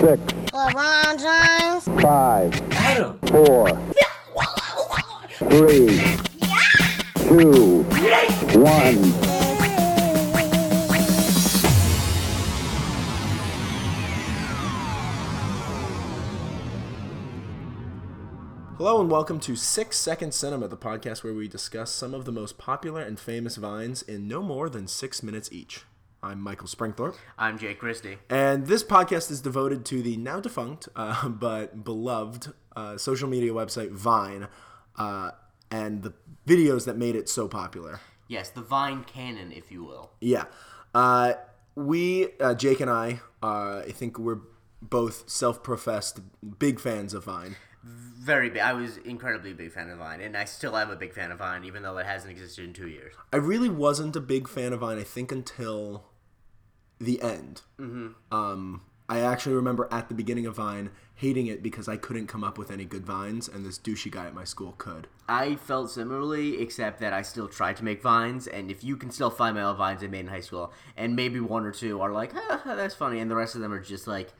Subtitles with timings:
[0.00, 0.18] six,
[0.54, 2.02] LeBron James.
[2.02, 3.18] five, Adam.
[3.26, 3.68] four,
[5.50, 6.00] three,
[7.28, 7.82] two,
[8.58, 8.96] one.
[18.78, 22.32] Hello and welcome to Six Second Cinema, the podcast where we discuss some of the
[22.32, 25.84] most popular and famous vines in no more than six minutes each.
[26.22, 28.18] I'm Michael Springthorpe, I'm Jake Christie.
[28.28, 33.52] and this podcast is devoted to the now defunct uh, but beloved uh, social media
[33.52, 34.48] website Vine
[34.96, 35.30] uh,
[35.70, 36.12] and the
[36.46, 38.00] videos that made it so popular.
[38.28, 40.10] Yes, the Vine canon, if you will.
[40.20, 40.44] Yeah.
[40.94, 41.32] Uh,
[41.74, 44.40] we, uh, Jake and I, uh, I think we're
[44.82, 46.20] both self professed
[46.58, 47.56] big fans of Vine.
[47.82, 48.60] Very big.
[48.60, 51.38] I was incredibly big fan of Vine, and I still am a big fan of
[51.38, 53.14] Vine, even though it hasn't existed in two years.
[53.32, 56.04] I really wasn't a big fan of Vine, I think, until
[57.00, 57.62] the end.
[57.78, 58.08] Mm-hmm.
[58.30, 60.90] Um, I actually remember at the beginning of Vine
[61.20, 64.26] hating it because I couldn't come up with any good vines, and this douchey guy
[64.26, 65.06] at my school could.
[65.28, 69.10] I felt similarly, except that I still tried to make vines, and if you can
[69.10, 72.00] still find my old vines I made in high school, and maybe one or two
[72.00, 74.32] are like, ah, that's funny, and the rest of them are just like,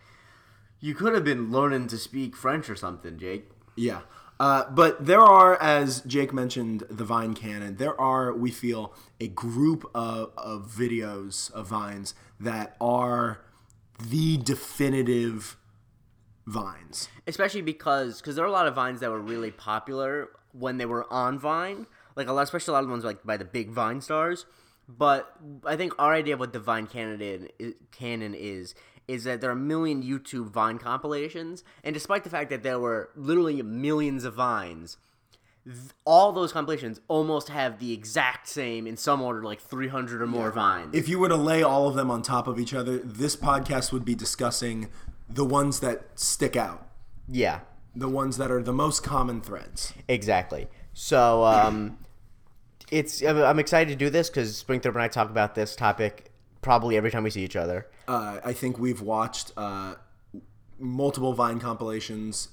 [0.81, 3.49] you could have been learning to speak French or something, Jake.
[3.77, 4.01] Yeah.
[4.39, 7.77] Uh, but there are, as Jake mentioned, the Vine canon.
[7.77, 13.43] There are, we feel, a group of, of videos of Vines that are
[14.03, 15.57] the definitive
[16.47, 17.09] Vines.
[17.27, 20.87] especially because because there are a lot of vines that were really popular when they
[20.87, 21.87] were on Vine,
[22.17, 24.47] like a lot, especially a lot of the ones like by the big Vine stars.
[24.89, 25.33] But
[25.65, 28.75] I think our idea of what the Vine canon is, canon is
[29.09, 32.79] is that there are a million YouTube Vine compilations, and despite the fact that there
[32.79, 34.97] were literally millions of vines,
[35.65, 40.27] th- all those compilations almost have the exact same in some order, like 300 or
[40.27, 40.95] more vines.
[40.95, 43.93] If you were to lay all of them on top of each other, this podcast
[43.93, 44.89] would be discussing
[45.29, 46.87] the ones that stick out,
[47.29, 47.61] yeah,
[47.95, 49.93] the ones that are the most common threads.
[50.09, 50.69] Exactly.
[50.93, 51.99] So um,
[52.91, 56.30] it's I'm I'm excited to do this because Springthorpe and I talk about this topic
[56.63, 57.87] probably every time we see each other.
[58.09, 59.95] Uh, I think we've watched uh,
[60.79, 62.49] multiple Vine compilations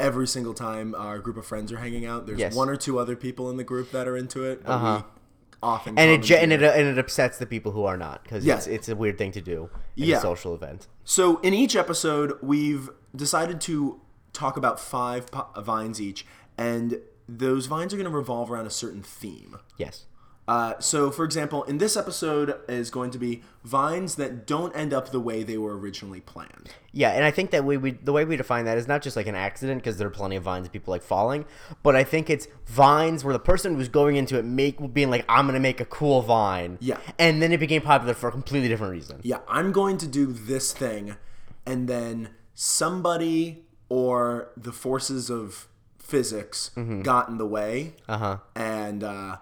[0.00, 2.26] every single time our group of friends are hanging out.
[2.26, 2.54] There's Yes.
[2.54, 4.64] one or two other people in the group that are into it.
[4.64, 5.02] But Uh-huh.
[5.04, 6.54] we often And it ge- and commentate.
[6.54, 8.56] it and it upsets the people who are not because Yeah.
[8.56, 10.18] it's it's a weird thing to do in Yeah.
[10.18, 10.88] a social event.
[11.04, 14.00] So in each episode, we've decided to
[14.32, 16.26] talk about five po- vines each,
[16.58, 19.56] and those vines are going to revolve around a certain theme.
[19.78, 20.04] Yes.
[20.46, 24.92] Uh, so, for example, in this episode is going to be vines that don't end
[24.92, 26.68] up the way they were originally planned.
[26.92, 29.16] Yeah, and I think that we, we the way we define that is not just
[29.16, 31.46] like an accident because there are plenty of vines people like falling,
[31.82, 35.24] but I think it's vines where the person who's going into it make being like
[35.30, 36.76] I'm gonna make a cool vine.
[36.80, 36.98] Yeah.
[37.18, 39.20] And then it became popular for a completely different reason.
[39.22, 41.16] Yeah, I'm going to do this thing,
[41.64, 45.68] and then somebody or the forces of
[45.98, 46.70] physics
[47.02, 48.38] got in the way, Uh-huh.
[48.54, 49.36] and uh,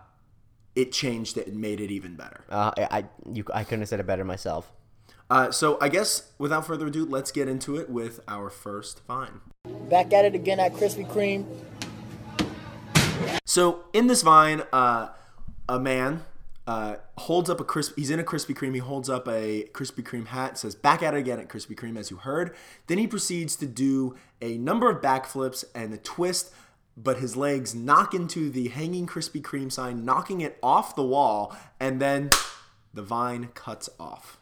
[0.75, 2.45] it changed it and made it even better.
[2.49, 4.73] Uh I I, you, I couldn't have said it better myself.
[5.31, 9.41] Uh, so I guess without further ado, let's get into it with our first vine.
[9.89, 11.47] Back at it again at Krispy Kreme.
[13.47, 15.09] So in this vine, uh,
[15.69, 16.25] a man
[16.67, 17.95] uh, holds up a crisp.
[17.97, 18.75] He's in a Krispy Kreme.
[18.75, 20.59] He holds up a Krispy Kreme hat.
[20.59, 22.55] Says "Back at it again at Krispy Kreme," as you heard.
[22.87, 26.53] Then he proceeds to do a number of backflips and a twist,
[26.97, 31.57] but his legs knock into the hanging Krispy Kreme sign, knocking it off the wall,
[31.81, 32.31] and then
[32.93, 34.39] the vine cuts off.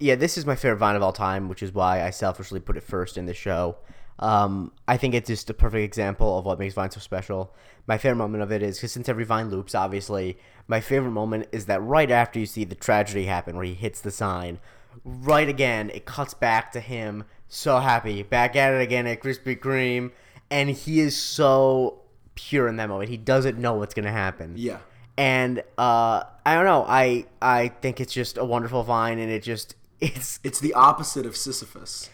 [0.00, 2.76] Yeah, this is my favorite Vine of all time, which is why I selfishly put
[2.76, 3.76] it first in the show.
[4.20, 7.54] Um, I think it's just a perfect example of what makes Vine so special.
[7.86, 10.38] My favorite moment of it is because since every Vine loops, obviously,
[10.68, 14.00] my favorite moment is that right after you see the tragedy happen, where he hits
[14.00, 14.60] the sign,
[15.04, 19.58] right again, it cuts back to him, so happy, back at it again at Krispy
[19.58, 20.12] Kreme,
[20.50, 22.00] and he is so
[22.34, 23.10] pure in that moment.
[23.10, 24.78] He doesn't know what's gonna happen Yeah.
[25.16, 26.84] and uh, I don't know.
[26.88, 31.26] I I think it's just a wonderful vine, and it just it's It's the opposite
[31.26, 32.10] of Sisyphus.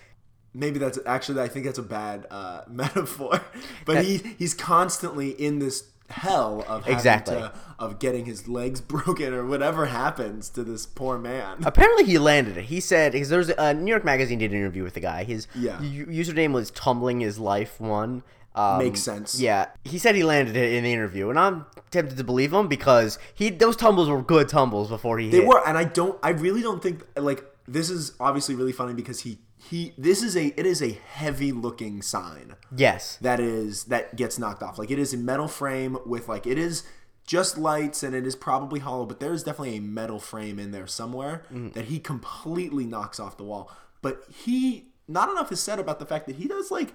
[0.56, 3.40] Maybe that's actually I think that's a bad uh, metaphor,
[3.84, 7.36] but That- he he's constantly in this hell of Exactly.
[7.36, 11.58] to, of getting his legs broken or whatever happens to this poor man.
[11.64, 12.64] apparently he landed it.
[12.66, 15.24] He said because there's a New York Magazine did an interview with the guy.
[15.24, 15.80] His Yeah.
[15.80, 18.22] u- username was tumbling his life one.
[18.56, 19.40] Um, Makes sense.
[19.40, 22.68] Yeah, he said he landed it in the interview, and I'm tempted to believe him
[22.68, 25.48] because he those tumbles were good tumbles before he They hit.
[25.48, 29.20] were, and I don't, I really don't think like this is obviously really funny because
[29.20, 29.38] he
[29.74, 33.16] he this is a it is a heavy looking sign Yes.
[33.20, 34.78] that is that gets knocked off.
[34.78, 36.84] Like it is a metal frame with like it is
[37.26, 40.70] just lights and it is probably hollow, but there is definitely a metal frame in
[40.72, 41.70] there somewhere Mm-hmm.
[41.70, 43.70] that he completely knocks off the wall.
[44.02, 46.92] But he not enough is said about the fact that he does like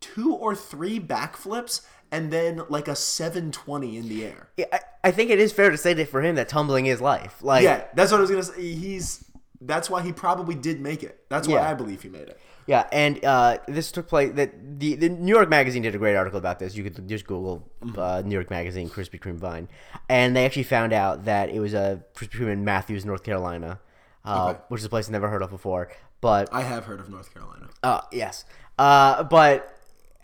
[0.00, 1.80] two or three backflips
[2.12, 4.48] and then like a 720 in the air.
[4.56, 7.00] Yeah, I, I think it is fair to say that for him that tumbling is
[7.00, 7.42] life.
[7.42, 8.60] Like Yeah, that's what I was gonna say.
[8.60, 9.23] He's
[9.66, 11.24] that's why he probably did make it.
[11.28, 11.70] That's why Yeah.
[11.70, 12.38] I believe he made it.
[12.66, 14.32] Yeah, and uh, this took place.
[14.34, 16.74] That the, the New York Magazine did a great article about this.
[16.74, 17.98] You could just Google Mm-hmm.
[17.98, 19.68] uh, New York Magazine Krispy Kreme Vine,
[20.08, 23.80] and they actually found out that it was a Krispy Kreme in Matthews, North Carolina,
[24.24, 24.58] uh, Okay.
[24.68, 25.90] which is a place I never heard of before.
[26.22, 27.68] But I have heard of North Carolina.
[27.82, 28.46] uh, yes,
[28.78, 29.73] uh, but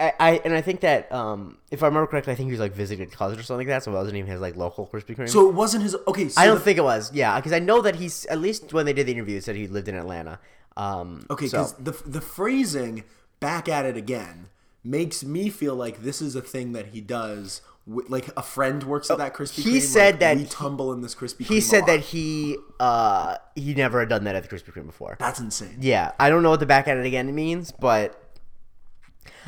[0.00, 2.61] I, I and I think that um, if I remember correctly, I think he was
[2.61, 4.87] like visiting a cousin or something like that, so it wasn't even his like local
[4.87, 5.29] Krispy Kreme.
[5.29, 5.94] So it wasn't his.
[6.08, 7.12] Okay, so I don't the- think it was.
[7.12, 9.56] Yeah, because I know that he's at least when they did the interview, it said
[9.56, 10.41] he lived in Atlanta.
[10.76, 11.75] Um, Okay, so- because
[12.05, 13.05] the the phrasing
[13.41, 14.49] "back at it again"
[14.82, 17.61] makes me feel like this is a thing that he does.
[17.87, 19.67] wi- Like a friend works at that Krispy Kreme.
[19.67, 21.44] Oh, he said like, that we he- tumble in this Krispy.
[21.44, 24.87] Kreme he said that he uh he never had done that at the Krispy Kreme
[24.87, 25.17] before.
[25.19, 25.76] That's insane.
[25.81, 28.17] Yeah, I don't know what the back at it again means, but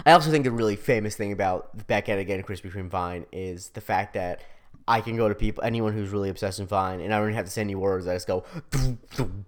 [0.04, 3.26] I also think the really famous thing about the back at again Krispy Kreme Vine
[3.32, 4.42] is the fact that
[4.86, 7.36] I can go to people, anyone who's really obsessed with Vine, and I don't even
[7.36, 8.06] have to say any words.
[8.06, 9.46] I just go, and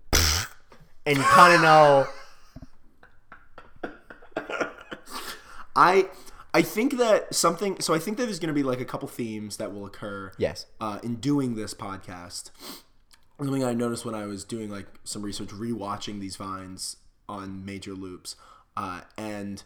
[1.07, 2.07] you kind of know.
[5.77, 6.09] I
[6.53, 7.81] I think that something.
[7.81, 10.33] So I think that there's going to be like a couple themes that will occur.
[10.39, 10.67] Yes.
[10.81, 12.51] Uh, in doing this podcast,
[13.39, 16.99] something I noticed when I was doing like some research, rewatching these vines
[17.29, 18.37] on major loops,
[18.77, 19.65] uh, and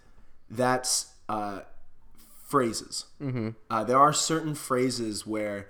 [0.50, 1.60] that's uh,
[2.46, 3.06] phrases.
[3.20, 3.50] Mm-hmm.
[3.70, 5.68] Uh, there are certain phrases where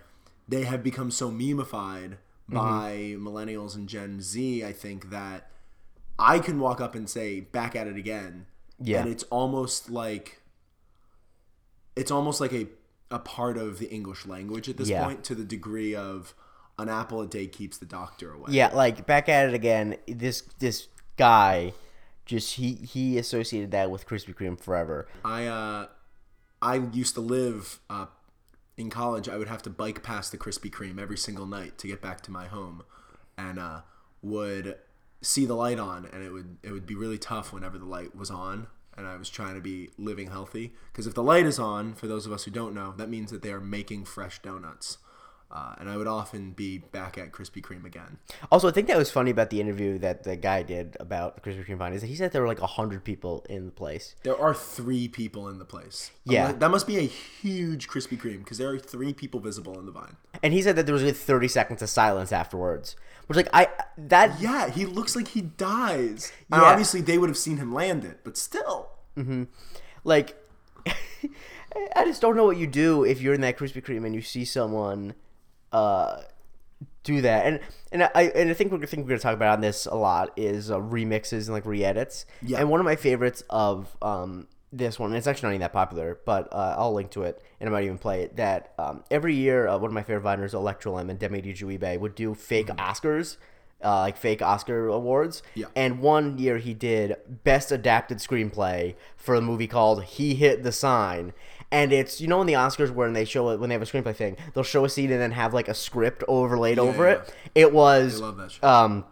[0.49, 2.17] they have become so memeified
[2.49, 4.65] by millennials and Gen Z.
[4.65, 5.51] I think that
[6.19, 8.47] I can walk up and say "back at it again,"
[8.81, 9.01] Yeah.
[9.01, 10.41] and it's almost like
[11.97, 12.67] it's almost like a
[13.11, 15.03] a part of the English language at this Yeah.
[15.05, 16.35] point, to the degree of
[16.79, 18.53] an apple a day keeps the doctor away.
[18.53, 19.97] Yeah, like back at it again.
[20.07, 21.73] This this guy,
[22.29, 25.09] just he he associated that with Krispy Kreme forever.
[25.25, 25.87] I uh,
[26.63, 28.07] I used to live uh,
[28.77, 29.29] in college.
[29.29, 32.21] I would have to bike past the Krispy Kreme every single night to get back
[32.23, 32.85] to my home,
[33.37, 33.81] and uh,
[34.23, 34.77] would
[35.23, 38.15] see the light on, and it would it would be really tough whenever the light
[38.15, 38.67] was on,
[38.97, 40.75] and I was trying to be living healthy.
[40.93, 43.31] Because if the light is on, for those of us who don't know, that means
[43.31, 44.99] that they are making fresh donuts.
[45.51, 48.19] Uh, and I would often be back at Krispy Kreme again.
[48.53, 51.41] Also, I think that was funny about the interview that the guy did about the
[51.41, 54.15] Krispy Kreme Vine is that he said there were like hundred people in the place.
[54.25, 56.11] There are three people in the place.
[56.25, 56.53] Yeah.
[56.53, 59.93] that must be a huge Krispy Kreme because there are three people visible in the
[59.93, 60.17] vine.
[60.43, 62.95] And he said that there was like 30 seconds of silence afterwards.
[63.27, 66.33] Which, like, I, that, Yeah, he looks like he dies.
[66.51, 66.63] Yeah.
[66.63, 68.91] obviously, they would have seen him land it, but still.
[70.05, 70.37] like,
[70.87, 74.23] I just don't know what you do if you're in that Krispy Kreme and you
[74.23, 75.15] see someone,
[75.73, 76.23] uh,
[77.03, 77.47] do that.
[77.47, 77.61] And,
[77.93, 79.95] and I, and I think we're, think we're going to talk about on this a
[79.95, 82.27] lot is uh, remixes and like re-edits.
[82.43, 82.59] Yeah.
[82.59, 86.19] And one of my favorites of, um, this one, it's actually not even that popular,
[86.27, 88.37] but uh, I'll link to it and I might even play it.
[88.37, 92.15] That um, every year, uh, one of my favorite viners, Electrolim and Demi Juibe, would
[92.15, 93.39] do fake Oscars,
[93.83, 95.43] uh, like fake Oscar awards.
[95.55, 95.69] Yeah.
[95.75, 100.73] And one year he did Best Adapted Screenplay for a movie called He Hit the
[100.73, 101.33] Sign.
[101.71, 103.87] And it's, you know, in the Oscars when they show it, when they have a
[103.87, 107.15] screenplay thing, they'll show a scene and then have like a script overlaid over yeah.
[107.15, 107.35] it.
[107.55, 108.21] It was.
[108.21, 108.65] I love that.
[108.65, 109.05] Um,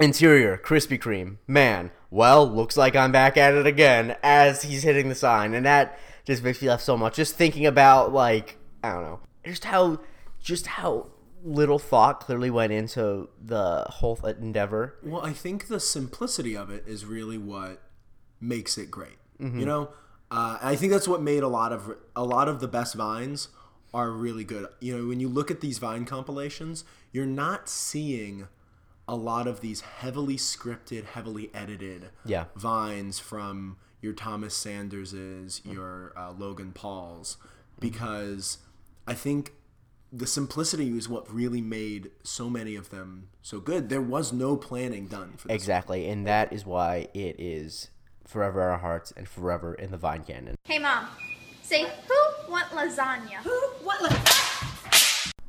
[0.00, 1.36] Interior, Krispy Kreme.
[1.46, 5.54] Man, well, looks like I'm back at it again as he's hitting the sign.
[5.54, 7.14] And that just makes me laugh so much.
[7.14, 10.00] Just thinking about, like, I don't know, just how,
[10.40, 11.06] just how
[11.44, 14.96] little thought clearly went into the whole endeavor.
[15.02, 17.82] Well, I think the simplicity of it is really what
[18.40, 19.18] makes it great.
[19.40, 19.60] Mm-hmm.
[19.60, 19.90] You know,
[20.36, 23.48] uh, I think that's what made a lot of a lot of the best vines
[23.92, 24.66] are really good.
[24.80, 28.48] You know, when you look at these vine compilations, you're not seeing
[29.06, 32.46] a lot of these heavily scripted, heavily edited Yeah.
[32.56, 37.36] vines from your Thomas Sanderses, your uh, Logan Pauls,
[37.78, 38.58] because
[39.06, 39.52] I think
[40.12, 43.88] the simplicity is what really made so many of them so good.
[43.88, 45.54] There was no planning done for this.
[45.54, 46.08] Exactly.
[46.08, 47.90] And that is why it is
[48.26, 50.56] forever in our hearts and forever in the Vine canon.
[50.64, 51.06] Hey, Mom.
[51.62, 53.36] Say, who want lasagna?
[53.42, 54.44] Who want lasagna?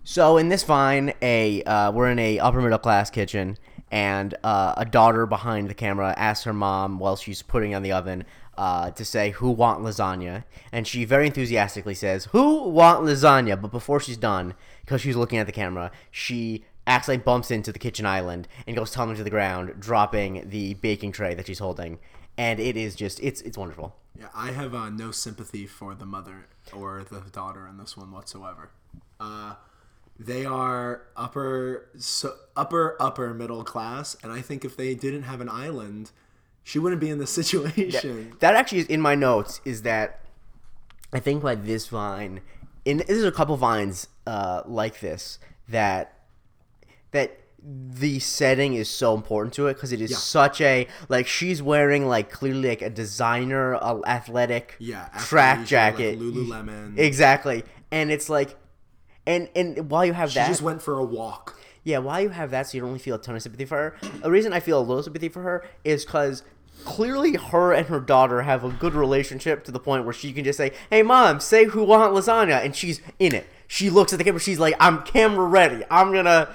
[0.04, 3.58] So in this vine, a uh, we're in a upper middle class kitchen,
[3.92, 7.92] and uh, a daughter behind the camera asks her mom while she's putting on the
[7.92, 8.24] oven
[8.58, 13.62] uh, to say who want lasagna, and she very enthusiastically says who want lasagna.
[13.62, 17.80] But before she's done, because she's looking at the camera, she accidentally bumps into the
[17.80, 22.00] kitchen island and goes tumbling to the ground, dropping the baking tray that she's holding,
[22.38, 23.96] and it is just it's it's wonderful.
[24.18, 28.12] Yeah, I have uh, no sympathy for the mother or the daughter in this one
[28.12, 28.70] whatsoever.
[29.20, 29.56] Uh,
[30.18, 35.42] they are upper, so upper, upper middle class, and I think if they didn't have
[35.42, 36.12] an island,
[36.64, 38.38] she wouldn't be in this situation.
[38.40, 39.60] That actually is in my notes.
[39.66, 40.22] Is that
[41.12, 42.42] I think by this vine,
[42.86, 46.14] and there's a couple vines uh, like this that
[47.12, 50.18] that the setting is so important to it because it is Yeah.
[50.18, 55.62] such a like she's wearing like clearly like a designer uh, athletic Yeah, track athleisure,
[55.62, 56.98] like jacket Lululemon.
[57.00, 58.56] exactly and it's like
[59.26, 61.60] and and while you have She that she just went for a walk.
[61.84, 63.78] yeah, while you have that, so you don't really feel a ton of sympathy for
[63.78, 63.96] her.
[64.22, 66.44] The reason I feel a little sympathy for her is because
[66.84, 70.44] clearly her and her daughter have a good relationship to the point where she can
[70.44, 73.48] just say, "Hey, mom, say who want lasagna," and she's in it.
[73.68, 74.40] She looks at the camera.
[74.40, 75.84] She's like, "I'm camera ready.
[75.90, 76.50] I'm gonna."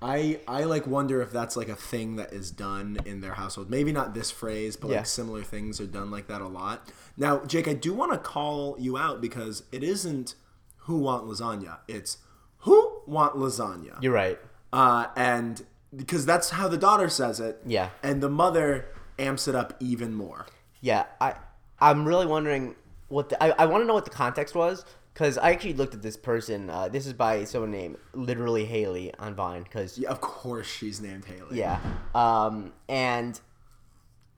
[0.00, 3.68] I I like wonder if that's like a thing that is done in their household.
[3.70, 4.98] Maybe not this phrase, but Yeah.
[4.98, 6.88] like similar things are done like that a lot.
[7.16, 10.34] Now, Jake, I do want to call you out because it isn't
[10.82, 11.78] who want lasagna.
[11.88, 12.18] It's
[12.58, 14.00] who want lasagna.
[14.02, 14.38] You're right.
[14.72, 15.64] uh, and
[15.96, 17.60] because that's how the daughter says it.
[17.66, 17.90] Yeah.
[18.02, 18.86] And the mother
[19.18, 20.46] amps it up even more.
[20.80, 21.34] Yeah, I
[21.80, 22.76] I'm really wondering
[23.08, 24.84] what the, I I want to know what the context was
[25.18, 26.70] because I actually looked at this person.
[26.70, 31.00] Uh, this is by someone named literally Haley on Vine because Yeah, of course she's
[31.00, 31.58] named Haley.
[31.58, 31.80] Yeah.
[32.14, 33.40] Um, and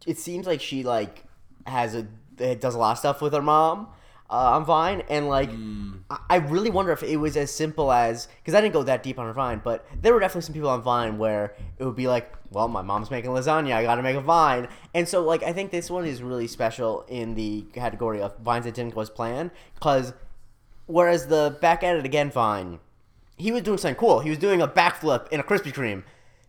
[0.06, 1.24] it seems like she like
[1.66, 2.06] has a
[2.54, 3.88] does a lot of stuff with her mom
[4.30, 5.50] uh, on Vine, and like
[6.08, 9.02] I, I really wonder if it was as simple as because I didn't go that
[9.02, 11.96] deep on her Vine, but there were definitely some people on Vine where it would
[11.96, 15.22] be like, well, my mom's making lasagna, I got to make a Vine, and so
[15.22, 18.94] like I think this one is really special in the category of vines that didn't
[18.94, 20.14] go as planned because
[20.90, 22.78] whereas the back at it again Vine
[23.36, 24.20] he was doing something cool.
[24.20, 26.02] He was doing a backflip in a Krispy Kreme.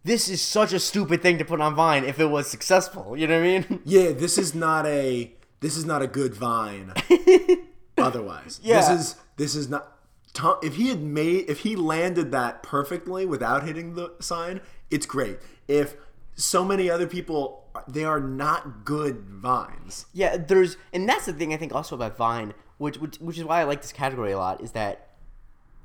[0.03, 3.15] This is such a stupid thing to put on Vine if it was successful.
[3.15, 3.81] You know what I mean?
[3.85, 5.31] Yeah, this is not a
[5.61, 6.91] this is not a good vine.
[7.97, 8.75] otherwise, Yeah.
[8.81, 9.87] this is this is not.
[10.33, 15.05] Tom, if he had made if he landed that perfectly without hitting the sign, it's
[15.05, 15.39] great.
[15.67, 15.95] If
[16.35, 20.05] so many other people, they are not good vines.
[20.13, 23.43] yeah, there's, and that's the thing I think also about Vine, which, which which is
[23.43, 25.07] why I like this category a lot, is that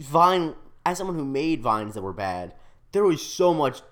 [0.01, 2.55] Vine, as someone who made vines that were bad,
[2.93, 3.83] there was so much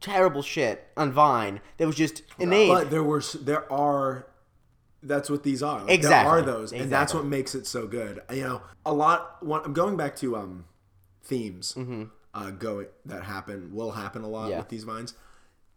[0.00, 2.68] terrible shit on Vine that was just innate.
[2.68, 4.26] But there were there are
[5.02, 5.80] that's what these are.
[5.82, 6.30] Like, Exactly.
[6.30, 8.20] There are those, and that's what makes it so good.
[8.32, 9.42] You know, a lot.
[9.44, 10.64] One, I'm going back to um
[11.22, 11.74] themes
[12.34, 14.50] uh, going that happen will happen a lot Mm-hmm.
[14.50, 14.58] Yeah.
[14.58, 15.14] with these vines.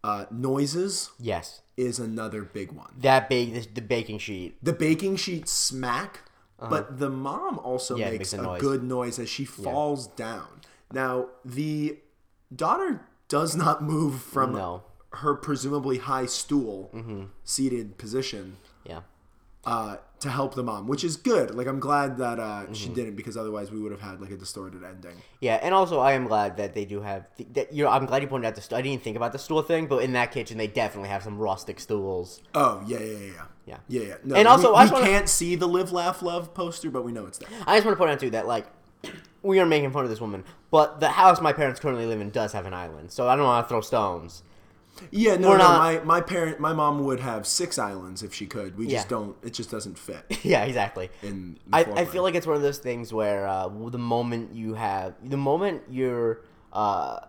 [0.04, 2.92] Uh, noises yes, is another big one.
[3.00, 4.56] that big, the, the baking sheet.
[4.62, 6.20] The baking sheet smack,
[6.58, 8.04] but the mom also Uh-huh.
[8.04, 8.60] Yeah, makes, makes a noise.
[8.60, 10.48] good noise as she falls down.
[10.92, 11.98] Now the
[12.54, 14.82] daughter does not move from No.
[15.12, 17.24] her presumably high stool Mm-hmm.
[17.44, 19.02] seated position Yeah.
[19.68, 21.54] Uh, to help the mom, which is good.
[21.54, 22.72] Like I'm glad that uh, Mm-hmm.
[22.72, 25.16] she didn't because otherwise we would have had like a distorted ending.
[25.40, 27.26] Yeah, and also I am glad that they do have.
[27.54, 28.60] That, you know, I'm glad you pointed out the.
[28.62, 31.22] st- I didn't think about the stool thing, but in that kitchen they definitely have
[31.22, 32.40] some rustic stools.
[32.54, 33.76] Oh yeah, yeah, yeah, yeah, Yeah.
[33.88, 34.14] yeah, yeah.
[34.24, 37.02] No, And also, we, I we wanna- can't see the live, laugh, love poster, but
[37.04, 37.48] we know it's there.
[37.66, 38.66] I just want to point out too that like
[39.42, 42.30] we are making fun of this woman, but the house my parents currently live in
[42.30, 44.42] does have an island, so I don't want to throw stones.
[45.10, 45.64] Yeah, no, We're no.
[45.64, 48.76] not- My my parent, my mom would have six islands if she could.
[48.78, 49.08] We just Yeah.
[49.10, 49.36] don't.
[49.42, 50.24] It just doesn't fit.
[50.44, 51.10] yeah, exactly.
[51.22, 54.54] In the I, I feel like it's one of those things where uh, the moment
[54.54, 56.40] you have the moment your
[56.72, 57.20] uh,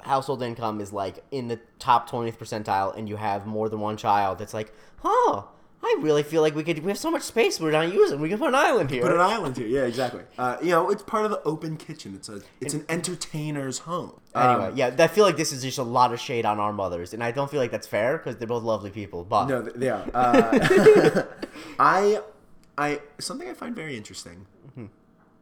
[0.00, 3.96] household income is like in the top 20th percentile and you have more than one
[3.96, 4.72] child, it's like,
[5.04, 5.48] oh,
[5.84, 6.78] I really feel like we could.
[6.84, 8.20] We have so much space we're not using.
[8.20, 9.02] We can put an island here.
[9.02, 9.66] Put an island here.
[9.66, 10.22] Yeah, exactly.
[10.38, 12.14] Uh, you know, it's part of the open kitchen.
[12.14, 14.20] It's a it's an entertainer's home.
[14.34, 16.72] Anyway, Um, yeah, I feel like this is just a lot of shade on our
[16.72, 19.24] mothers, and I don't feel like that's fair because they're both lovely people.
[19.24, 20.04] But no, they are.
[20.14, 21.24] Uh,
[21.80, 22.20] I
[22.78, 24.46] I something I find very interesting.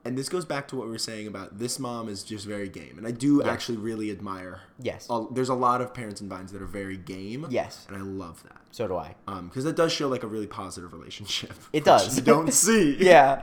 [0.02, 2.70] And this goes back to what we were saying about this mom is just very
[2.70, 4.62] game, and I do actually really admire.
[4.80, 5.06] Yes.
[5.10, 7.46] a- there's a lot of parents and vines that are very game.
[7.50, 7.84] Yes.
[7.86, 8.56] and I love that.
[8.70, 9.14] so do I.
[9.42, 11.52] because it does show like a really positive relationship.
[11.74, 12.16] It does.
[12.16, 13.42] You don't see, Yeah.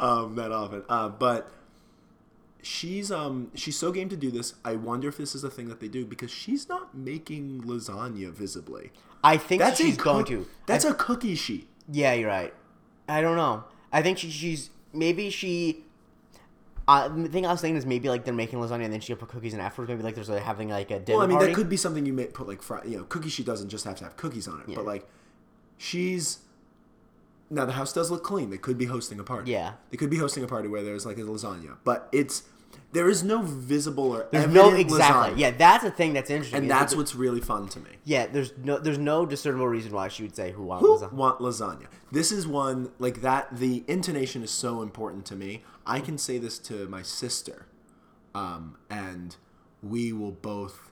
[0.00, 0.82] um, that often.
[0.88, 1.50] Uh, but
[2.62, 4.54] she's um she's so game to do this.
[4.64, 8.30] I wonder if this is a thing that they do because she's not making lasagna
[8.32, 8.92] visibly.
[9.22, 10.46] I think That's she's going cook- to.
[10.66, 11.68] That's I- a cookie sheet.
[11.90, 12.54] Yeah, you're right.
[13.08, 13.64] I don't know.
[13.92, 15.84] I think she, she's maybe she.
[16.88, 19.16] Uh, the thing I was thinking is maybe like they're making lasagna and then she'll
[19.16, 19.90] put cookies in afterwards.
[19.90, 21.52] Maybe like there's like having like a dinner Well, I mean party.
[21.52, 22.82] that could be something you may put like fry.
[22.84, 24.76] You know, cookie sheet doesn't just have to have cookies on it, Yeah.
[24.76, 25.06] but like
[25.76, 26.38] she's.
[27.50, 28.50] Now the house does look clean.
[28.50, 29.50] They could be hosting a party.
[29.52, 29.74] Yeah.
[29.90, 32.42] they could be hosting a party where there's like a lasagna, but it's
[32.92, 35.32] there is no visible or There's no exactly.
[35.34, 35.38] lasagna.
[35.38, 36.58] Yeah, that's a thing that's interesting.
[36.60, 37.90] and that's that- what's really fun to me.
[38.04, 41.12] Yeah, there's no there's no discernible reason why she would say who wants Who lasagna.
[41.12, 41.86] want lasagna?
[42.12, 43.48] This is one like that.
[43.58, 45.64] The intonation is so important to me.
[45.88, 47.66] I can say this to my sister,
[48.34, 49.34] um, and
[49.82, 50.90] we will both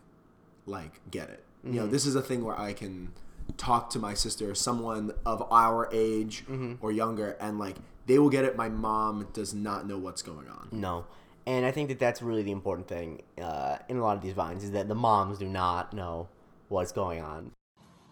[0.66, 1.44] like get it.
[1.62, 1.78] You Mm-hmm.
[1.80, 3.12] know, this is a thing where I can
[3.56, 6.44] talk to my sister, someone of our age
[6.80, 7.76] or younger, and like
[8.06, 8.56] they will get it.
[8.56, 10.68] My mom does not know what's going on.
[10.72, 11.06] No.
[11.46, 14.32] And I think that that's really the important thing uh, in a lot of these
[14.32, 16.28] vines is that the moms do not know
[16.68, 17.52] what's going on.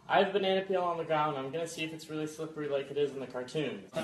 [0.09, 1.37] I have banana peel on the ground.
[1.37, 3.85] I'm gonna see if it's really slippery like it is in the cartoon.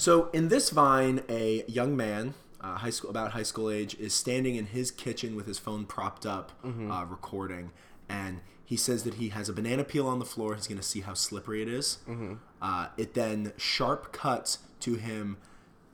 [0.00, 4.14] So in this vine, a young man, uh, high school about high school age, is
[4.14, 6.52] standing in his kitchen with his phone propped up,
[6.90, 7.70] uh, recording,
[8.08, 10.54] and he says that he has a banana peel on the floor.
[10.54, 11.98] He's going to see how slippery it is.
[12.62, 15.36] Uh, it then sharp cuts to him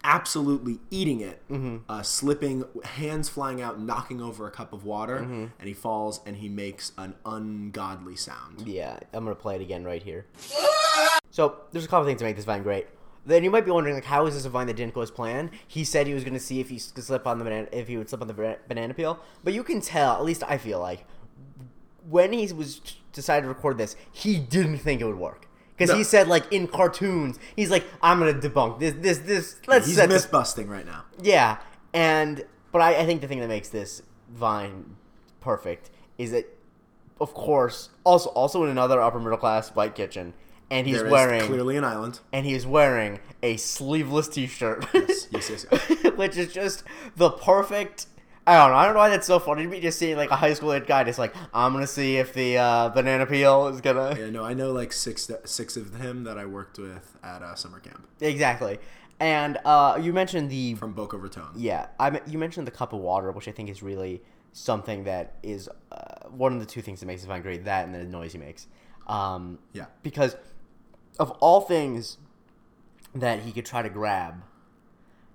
[0.05, 1.43] absolutely eating it,
[1.89, 5.17] uh, slipping, hands flying out, knocking over a cup of water,
[5.59, 8.69] and he falls and he makes an ungodly sound.
[8.69, 10.27] Yeah, I'm gonna play it again right here.
[11.33, 12.87] So there's a couple things to make this vine great.
[13.27, 15.11] Then you might be wondering, like, how is this a vine that didn't go as
[15.11, 15.51] planned?
[15.67, 17.97] He said he was gonna see if he could slip on the banana, if he
[17.97, 21.05] would slip on the banana peel, but you can tell, at least I feel like,
[22.09, 22.81] when he was
[23.13, 25.49] decided to record this, he didn't think it would work.
[25.77, 25.97] Because No.
[25.97, 29.57] he said, like in cartoons, he's like, "I'm gonna debunk this, this, this.
[29.67, 31.05] Let's He's set this myth busting right now.
[31.21, 31.59] Yeah,
[31.93, 34.03] and but I, I think the thing that makes this
[34.33, 34.97] Vine
[35.41, 36.47] perfect is that,
[37.21, 40.33] of course, also also in another upper middle class white kitchen,
[40.71, 42.21] and he's There wearing clearly an island.
[42.33, 45.67] and he's wearing a sleeveless T-shirt, Yes, yes, yes.
[45.71, 46.13] yes.
[46.17, 46.83] which is just
[47.17, 48.07] the perfect.
[48.49, 48.77] I don't know.
[48.77, 49.81] I don't know why that's so funny to me.
[49.81, 52.59] Just seeing like a high school ed guy, just like I'm gonna see if the
[52.59, 56.39] uh, banana peel is gonna Yeah, no, I know like six six of him that
[56.39, 58.79] I worked with at uh, summer camp exactly.
[59.19, 61.49] And uh, you mentioned the from Boca Raton.
[61.57, 65.35] Yeah, I you mentioned the cup of water, which I think is really something that
[65.43, 67.65] is uh, one of the two things that makes vine great.
[67.65, 68.67] That and the noise he makes.
[69.09, 69.87] Um, Yeah.
[70.03, 70.37] Because
[71.19, 72.19] of all things
[73.15, 74.43] that he could try to grab,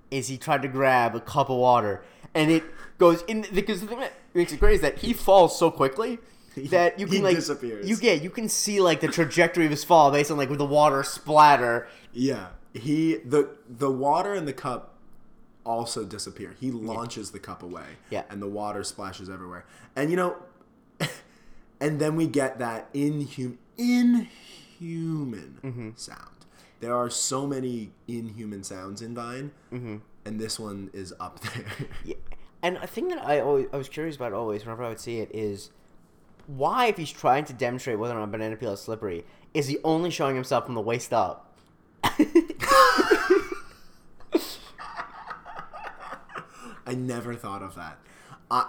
[0.09, 2.63] is he tried to grab a cup of water, and it
[2.97, 3.45] goes in.
[3.53, 6.19] Because the thing that makes it great is that he falls so quickly.
[6.69, 7.87] That you He can like disappears.
[7.87, 10.57] you get you can see like the trajectory of his fall based on like with
[10.57, 11.87] the water splatter.
[12.11, 14.95] Yeah, he the the water in the cup
[15.65, 16.53] also disappear.
[16.59, 17.85] He launches the cup away.
[18.09, 18.23] Yeah.
[18.29, 19.63] and the water splashes everywhere.
[19.95, 20.35] And you know,
[21.79, 23.57] and then we get that inhum
[24.81, 25.89] inhuman Mm-hmm.
[25.95, 26.27] sound.
[26.79, 29.97] There are so many inhuman sounds in Vine, Mm-hmm.
[30.25, 31.65] and this one is up there.
[32.03, 32.15] Yeah.
[32.63, 35.17] And a thing that I always I was curious about always whenever I would see
[35.19, 35.71] it is
[36.47, 39.77] why if he's trying to demonstrate whether or not banana peel is slippery, is he
[39.83, 41.55] only showing himself from the waist up?
[46.85, 47.99] I never thought of that.
[48.49, 48.65] Uh,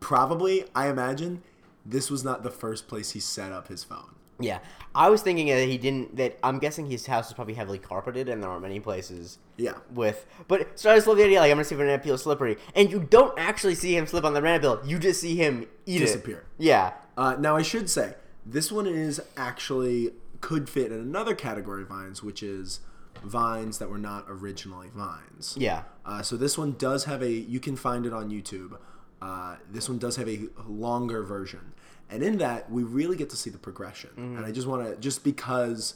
[0.00, 1.42] probably, I imagine
[1.86, 4.14] this was not the first place he set up his phone.
[4.40, 4.58] Yeah.
[4.94, 8.28] I was thinking that he didn't that I'm guessing his house is probably heavily carpeted
[8.28, 9.74] and there aren't many places Yeah.
[9.92, 12.14] with but so I just love the idea like I'm gonna see if banana peel
[12.14, 12.56] is slippery.
[12.74, 15.66] And you don't actually see him slip on the banana peel, you just see him
[15.86, 16.38] eat Disappear.
[16.38, 16.44] it.
[16.64, 16.92] Yeah.
[17.16, 18.14] Uh, now, I should say,
[18.46, 22.78] this one is actually could fit in another category of vines, which is
[23.24, 25.56] vines that were not originally vines.
[25.58, 25.82] Yeah.
[26.06, 27.30] Uh, so this one does have a.
[27.30, 28.78] You can find it on YouTube.
[29.20, 31.72] Uh, this one does have a longer version,
[32.10, 34.10] and in that we really get to see the progression.
[34.10, 34.36] Mm-hmm.
[34.38, 35.94] And I just want to just because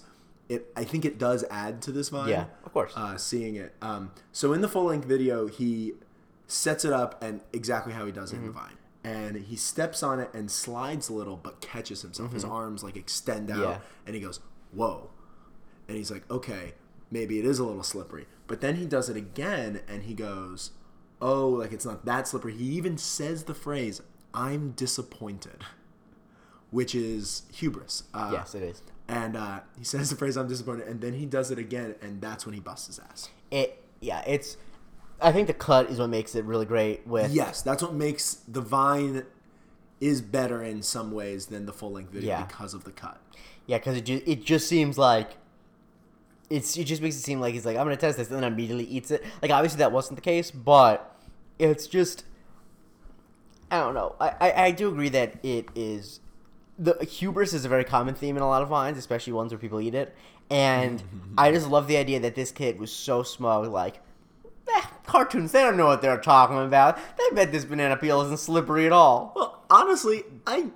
[0.49, 2.29] it, I think it does add to this vine.
[2.29, 2.93] Yeah, of course.
[2.97, 3.75] Uh, seeing it.
[3.81, 5.93] Um, so in the full length video, he
[6.47, 8.59] sets it up and exactly how he does it in the Mm-hmm.
[8.59, 8.77] vine.
[9.05, 12.33] And he steps on it and slides a little, but catches himself.
[12.33, 13.71] His arms like extend out, Mm-hmm.
[13.71, 13.79] Yeah.
[14.07, 14.39] and he goes,
[14.73, 15.11] "Whoa!"
[15.89, 16.75] And he's like, "Okay,
[17.11, 20.71] maybe it is a little slippery." But then he does it again, and he goes,
[21.21, 24.03] "Oh, like it's not that slippery." He even says the phrase,
[24.35, 25.65] "I'm disappointed,"
[26.73, 28.03] which is hubris.
[28.13, 28.83] Uh, Yes, it is.
[29.09, 32.21] And uh, he says the phrase, "I'm disappointed," and then he does it again, and
[32.21, 33.29] that's when he busts his ass.
[33.51, 34.57] It yeah, it's
[35.21, 38.35] I think the cut is what makes it really great with Yes, that's what makes
[38.49, 39.25] the Vine
[40.01, 42.45] is better in some ways than the full length video Yeah.
[42.47, 43.21] because of the cut.
[43.67, 45.37] Yeah, because it just it just seems like
[46.51, 48.51] it's it just makes it seem like he's like I'm gonna test this and then
[48.53, 49.23] immediately eats it.
[49.43, 51.15] Like obviously that wasn't the case, but
[51.59, 52.25] it's just
[53.71, 54.17] I don't know.
[54.21, 56.21] I I, I do agree that it is
[56.83, 59.59] the hubris is a very common theme in a lot of vines, especially ones where
[59.59, 60.15] people eat it.
[60.51, 61.03] And
[61.39, 64.01] I just love the idea that this kid was so smug, like.
[64.69, 66.99] Eh, cartoons, they don't know what they're talking about.
[67.17, 69.33] They bet this banana peel isn't slippery at all.
[69.35, 70.71] Well, honestly, I,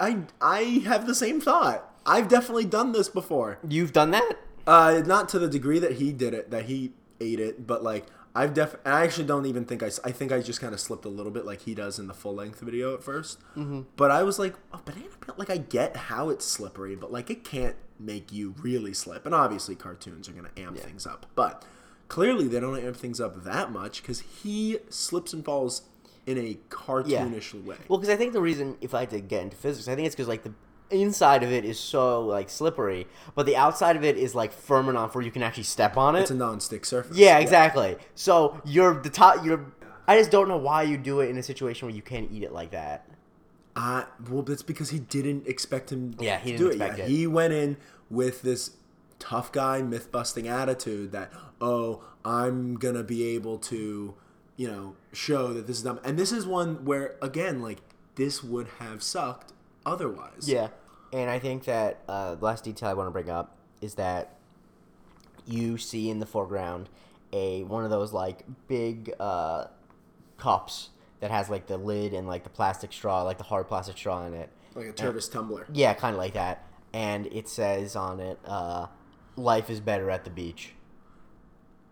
[0.00, 1.92] I, I have the same thought.
[2.04, 3.58] I've definitely done this before.
[3.68, 4.38] You've done that?
[4.66, 8.06] Uh, not to the degree that he did it, that he ate it, but like
[8.36, 8.76] I've def.
[8.84, 9.90] and I actually don't even think I.
[10.04, 12.14] I think I just kind of slipped a little bit, like he does in the
[12.14, 13.80] full length video at 1st Mm-hmm.
[13.96, 15.34] But I was like, oh, banana peel.
[15.38, 19.24] Like I get how it's slippery, but like it can't make you really slip.
[19.24, 21.64] And obviously, cartoons are gonna amp things up, but
[22.08, 25.82] clearly they don't amp things up that much because he slips and falls
[26.26, 27.76] in a cartoonish way.
[27.88, 30.06] Well, because I think the reason, if I had to get into physics, I think
[30.06, 30.52] it's because like the
[30.90, 34.88] inside of it is so like slippery, but the outside of it is like firm
[34.88, 36.22] enough where you can actually step on it.
[36.22, 37.16] It's a non-stick surface.
[37.16, 37.96] yeah, exactly.
[38.14, 39.44] So you're the top.
[39.44, 39.72] You're.
[40.08, 42.42] I just don't know why you do it in a situation where you can't eat
[42.42, 43.08] it like that.
[43.74, 46.14] Uh, well, that's because he didn't expect him.
[46.18, 46.98] Yeah, he to didn't do expect it.
[46.98, 47.10] Yeah, it.
[47.10, 47.76] He went in
[48.08, 48.72] with this
[49.18, 54.14] tough guy, myth busting attitude that oh, I'm gonna be able to,
[54.56, 56.00] you know, show that this is dumb.
[56.04, 57.78] And this is one where again, like
[58.14, 59.52] this would have sucked
[59.86, 60.46] otherwise.
[60.48, 60.68] Yeah,
[61.12, 64.34] and I think that uh, the last detail I want to bring up is that
[65.46, 66.88] you see in the foreground
[67.32, 69.66] a one of those like big uh,
[70.38, 73.96] cups that has like the lid and like the plastic straw, like the hard plastic
[73.96, 74.50] straw in it.
[74.74, 75.66] like a Tervis tumbler.
[75.72, 76.64] Yeah, kind of like that.
[76.92, 78.86] And it says on it, uh,
[79.36, 80.72] "Life is better at the beach."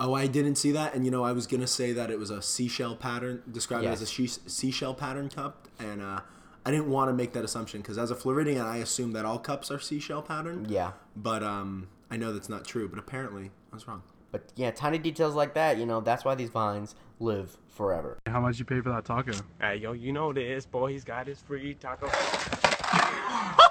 [0.00, 2.30] Oh, I didn't see that, and you know, I was gonna say that it was
[2.30, 4.00] a seashell pattern, described Yes.
[4.00, 6.20] as a she- seashell pattern cup, and uh,
[6.66, 9.38] I didn't want to make that assumption because as a Floridian, I assume that all
[9.38, 10.66] cups are seashell pattern.
[10.68, 10.92] Yeah.
[11.14, 12.88] But um, I know that's not true.
[12.88, 14.02] But apparently, I was wrong.
[14.32, 18.18] But yeah, tiny details like that, you know, that's why these vines live forever.
[18.26, 19.32] How much you pay for that taco?
[19.60, 20.90] Hey, yo, you know this, boy.
[20.90, 22.08] He's got his free taco.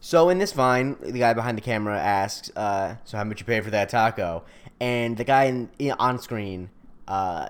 [0.00, 3.46] So in this vine, the guy behind the camera asks, uh, "So how much you
[3.46, 4.42] pay for that taco?"
[4.80, 6.70] And the guy in, in- on screen,
[7.06, 7.48] uh,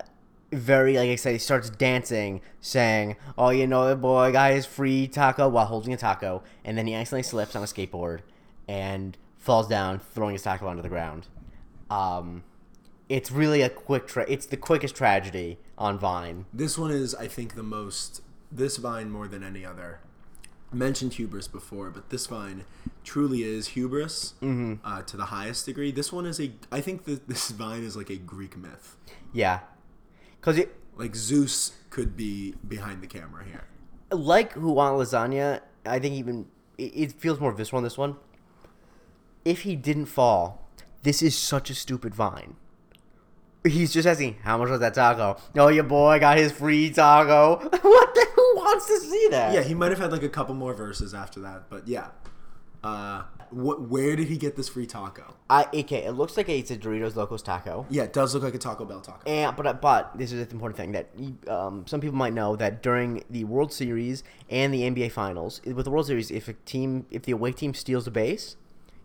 [0.51, 4.67] very like I said, he starts dancing, saying, "Oh, you know, the boy, got his
[4.67, 8.21] free taco," while holding a taco, and then he accidentally slips on a skateboard
[8.67, 11.27] and falls down, throwing his taco onto the ground.
[11.91, 12.45] Um,
[13.09, 14.07] it's really a quick.
[14.07, 16.47] Tra- it's the quickest tragedy on Vine.
[16.53, 18.23] This one is, I think, the most.
[18.51, 20.01] This vine more than any other.
[20.73, 22.65] I mentioned hubris before, but this vine
[23.05, 24.35] truly is hubris
[24.85, 25.91] uh, to the highest degree.
[25.91, 26.53] This one is a.
[26.71, 28.97] I think that this vine is like a Greek myth.
[29.33, 29.61] Yeah,
[30.53, 33.65] because Like Zeus could be behind the camera here.
[34.11, 38.17] like who want lasagna, I think even it, it feels more visceral in this one.
[39.45, 40.69] If he didn't fall,
[41.03, 42.57] this is such a stupid vine.
[43.65, 47.57] He's just asking, "How much was that taco?" Oh, your boy got his free taco.
[47.83, 48.27] what the?
[48.37, 49.53] Who wants to see that?
[49.53, 52.09] Yeah, he might have had like a couple more verses after that, but yeah.
[52.83, 53.83] Uh, what?
[53.83, 55.35] Where did he get this free taco?
[55.51, 56.05] I okay.
[56.05, 57.87] It looks like it's a Doritos Locos taco.
[57.91, 59.29] Yeah, it does look like a Taco Bell taco.
[59.29, 61.09] And but but this is the important thing that
[61.51, 65.85] um, some people might know that during the World Series and the NBA Finals, with
[65.85, 68.57] the World Series, if a team if the away team steals a base,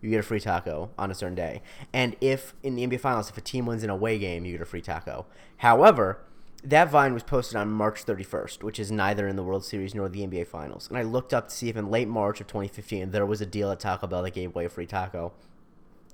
[0.01, 1.62] you get a free taco on a certain day.
[1.93, 4.51] And if in the NBA Finals, if a team wins in an away game, you
[4.51, 5.25] get a free taco.
[5.57, 6.19] However,
[6.63, 10.10] that vine was posted on March 31st, which is neither in the World Series nor
[10.10, 10.88] the NBA Finals.
[10.88, 13.45] And I looked up to see if in late March of 2015 there was a
[13.45, 15.34] deal at Taco Bell that gave away a free taco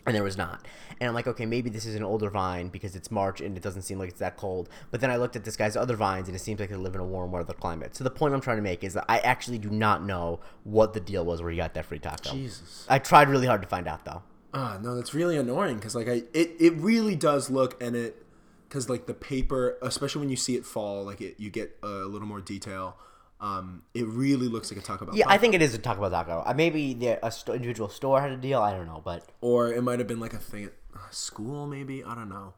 [0.05, 0.65] and there was not.
[0.99, 3.63] And I'm like, okay, maybe this is an older vine because it's March and it
[3.63, 4.69] doesn't seem like it's that cold.
[4.91, 6.95] But then I looked at this guy's other vines and it seems like they live
[6.95, 7.95] in a warm weather climate.
[7.95, 10.93] So the point I'm trying to make is that I actually do not know what
[10.93, 12.31] the deal was where he got that free taco.
[12.31, 12.85] Jesus.
[12.89, 14.23] I tried really hard to find out though.
[14.53, 18.25] Ah, no, that's really annoying because like I, it, it really does look and it,
[18.69, 21.87] because like the paper, especially when you see it fall, like it, you get a
[21.87, 22.95] little more detail.
[23.41, 25.15] Um, it really looks like a Taco Bell.
[25.15, 25.41] Yeah, I taco.
[25.41, 26.43] think it is a Taco Bell taco.
[26.45, 28.61] Uh, maybe the, a sto- individual store had a deal.
[28.61, 31.65] I don't know, but or it might have been like a thing at uh, school,
[31.65, 32.03] maybe.
[32.03, 32.53] I don't know.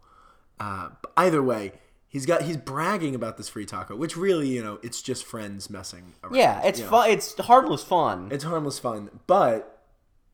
[0.59, 1.73] Uh, either way,
[2.07, 5.69] he's got he's bragging about this free taco, which really, you know, it's just friends
[5.69, 6.35] messing around.
[6.35, 6.91] yeah, it's you know.
[6.91, 7.09] fun.
[7.09, 8.29] It's harmless fun.
[8.31, 9.83] It's harmless fun, but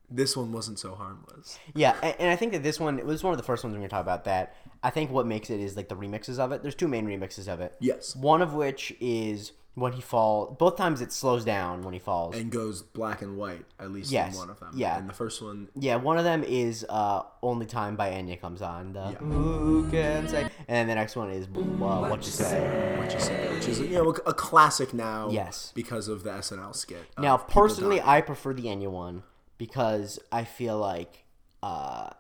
[0.10, 1.60] this one wasn't so harmless.
[1.76, 3.74] Yeah, and, and I think that this one it was one of the first ones
[3.74, 4.24] we're gonna talk about.
[4.24, 4.56] That
[4.88, 6.62] I think what makes it is like the remixes of it.
[6.64, 7.76] There's two main remixes of it.
[7.82, 8.16] Yes.
[8.16, 10.56] One of which is when he falls.
[10.58, 12.38] Both times it slows down when he falls.
[12.38, 14.70] And goes black and white, at least Yes, in one of them.
[14.76, 14.98] yeah.
[14.98, 18.62] And the first one, yeah, one of them is uh, "Only Time" by Enya comes
[18.62, 18.94] on.
[18.94, 20.48] The Who can say?
[20.70, 23.90] And the next one is uh, "What You Say." what you say, which is you
[23.90, 25.30] know a classic now.
[25.30, 25.74] Yes.
[25.76, 27.04] Because of the SNL skit.
[27.20, 28.00] Now, personally.
[28.02, 29.24] I prefer the Enya one
[29.58, 31.26] because I feel like
[31.62, 32.12] uh,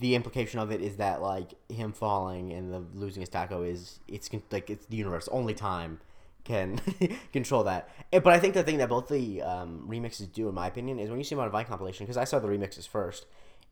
[0.00, 4.00] the implication of it is that like him falling and the losing his taco is
[4.08, 5.28] it's con- like it's the universe.
[5.30, 6.00] Only time
[6.44, 6.80] can
[7.32, 7.88] control that.
[8.12, 10.98] Eh, But I think the thing that both the um, remixes do, in my opinion,
[10.98, 13.26] is when you see them on a Vine compilation, because I saw the remixes first,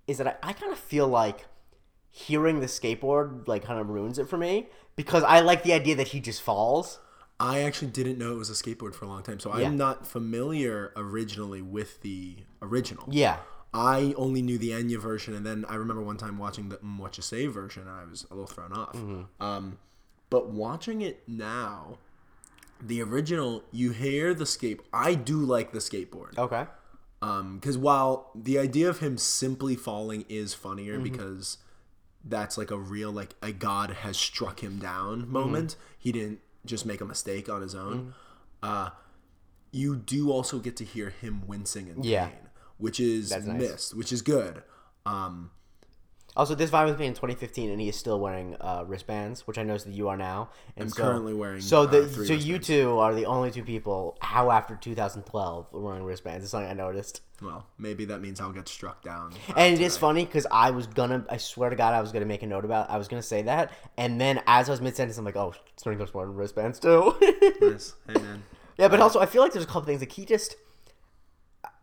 [0.06, 1.46] is that I, I kind of feel like
[2.10, 5.94] hearing the skateboard like kind of ruins it for me because I like the idea
[5.96, 6.98] that he just falls.
[7.38, 9.68] I actually didn't know it was a skateboard for a long time, so Yeah.
[9.68, 13.06] I'm not familiar originally with the original.
[13.10, 13.38] Yeah.
[13.72, 16.98] I only knew the Enya version, and then I remember one time watching the mm,
[16.98, 18.94] What You Say version, and I was a little thrown off.
[18.94, 19.42] Mm-hmm.
[19.42, 19.78] Um,
[20.28, 21.98] but watching it now,
[22.80, 24.80] the original, you hear the skate.
[24.92, 26.36] I do like the skateboard.
[26.38, 26.66] Okay.
[27.20, 31.02] because while the idea of him simply falling is funnier Mm-hmm.
[31.04, 31.58] because
[32.24, 35.32] that's like a real like a god has struck him down Mm-hmm.
[35.32, 38.12] moment he didn't just make a mistake on his own
[38.62, 38.90] uh
[39.72, 42.26] you do also get to hear him wincing in Yeah.
[42.28, 42.36] pain,
[42.80, 43.46] which is nice.
[43.46, 44.62] missed, which is good.
[45.06, 45.50] Um,
[46.36, 49.58] Also, this Vine was made in 2015, and he is still wearing uh, wristbands, which
[49.58, 50.50] I noticed that you are now.
[50.76, 53.50] And I'm so, currently wearing, So uh, the three so you two are the only
[53.50, 54.16] two people.
[54.20, 56.44] How after 2012 wearing wristbands?
[56.44, 57.22] It's something I noticed.
[57.42, 59.32] well, maybe that means I'll get struck down.
[59.48, 62.12] uh, And it is funny because I was gonna, I swear to God, I was
[62.12, 62.88] gonna make a note about.
[62.90, 65.52] I was gonna say that, and then as I was mid sentence, I'm like, oh,
[65.76, 67.14] Sprinkler's wearing wristbands too.
[67.60, 67.94] Nice.
[68.06, 68.42] Hey man.
[68.78, 70.54] yeah, but also I feel like there's a couple things like he just.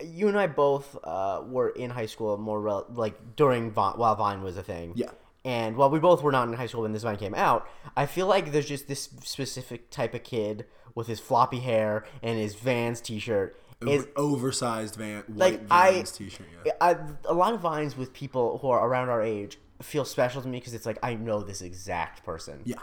[0.02, 4.16] You and I both uh, were in high school more rel- like during Vine, while
[4.16, 4.94] Vine was a thing.
[4.96, 5.12] Yeah.
[5.46, 8.06] And while we both were not in high school when this Vine came out, I
[8.06, 12.56] feel like there's just this specific type of kid with his floppy hair and his
[12.56, 13.60] Vans T-shirt.
[13.86, 16.48] Is oversized van, like Vans t-shirt.
[16.66, 16.72] Yeah.
[16.82, 20.48] I, a lot of vines with people who are around our age feel special to
[20.48, 22.62] me because it's like I know this exact person.
[22.66, 22.78] yeah,